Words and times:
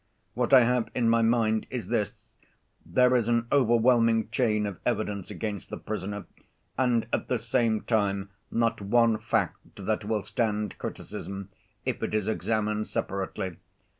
What 0.33 0.51
I 0.51 0.61
have 0.63 0.89
in 0.95 1.07
my 1.07 1.21
mind 1.21 1.67
is 1.69 1.89
this: 1.89 2.35
there 2.83 3.15
is 3.15 3.27
an 3.27 3.45
overwhelming 3.51 4.29
chain 4.29 4.65
of 4.65 4.79
evidence 4.83 5.29
against 5.29 5.69
the 5.69 5.77
prisoner, 5.77 6.25
and 6.75 7.05
at 7.13 7.27
the 7.27 7.37
same 7.37 7.81
time 7.81 8.31
not 8.49 8.81
one 8.81 9.19
fact 9.19 9.59
that 9.85 10.03
will 10.03 10.23
stand 10.23 10.79
criticism, 10.79 11.49
if 11.85 12.01
it 12.01 12.15
is 12.15 12.27
examined 12.27 12.87
separately. 12.87 13.57